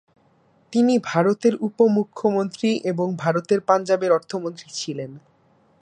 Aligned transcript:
তিনি 0.73 0.93
ভারতের 1.03 1.53
উপ-মুখ্যমন্ত্রী 1.61 2.69
এবং 2.83 3.07
ভারতের 3.15 3.59
পাঞ্জাবের 3.61 4.11
অর্থমন্ত্রী 4.11 4.67
ছিলেন। 4.71 5.11